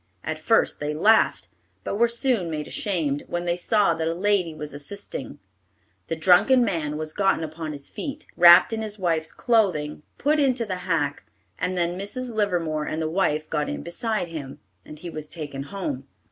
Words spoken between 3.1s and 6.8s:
when they saw that a lady was assisting. The drunken